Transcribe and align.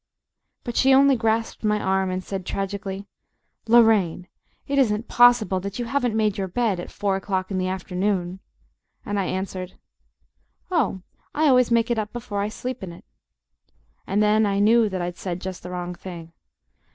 But 0.63 0.75
she 0.75 0.95
only 0.95 1.15
grasped 1.15 1.63
my 1.63 1.79
arm 1.79 2.09
and 2.09 2.23
said, 2.23 2.43
tragically: 2.43 3.05
"Lorraine, 3.67 4.27
it 4.65 4.79
isn't 4.79 5.07
POSSIBLE 5.07 5.59
that 5.59 5.77
you 5.77 5.85
haven't 5.85 6.17
made 6.17 6.39
your 6.39 6.47
bed 6.47 6.79
at 6.79 6.89
four 6.89 7.15
o'clock 7.15 7.51
in 7.51 7.59
the 7.59 7.67
afternoon!" 7.67 8.39
And 9.05 9.19
I 9.19 9.25
answered: 9.25 9.73
"Oh, 10.71 11.03
I 11.35 11.45
always 11.47 11.69
make 11.69 11.91
it 11.91 11.99
up 11.99 12.11
before 12.13 12.41
I 12.41 12.49
sleep 12.49 12.81
in 12.81 12.91
it." 12.91 13.05
And 14.07 14.23
then 14.23 14.47
I 14.47 14.57
knew 14.57 14.89
that 14.89 15.03
I'd 15.03 15.17
said 15.17 15.39
just 15.39 15.61
the 15.61 15.69
wrong 15.69 15.93
thing. 15.93 16.33